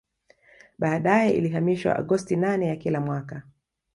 [0.79, 3.41] Baadae ilihamishiwa Agosti nane ya kila mwaka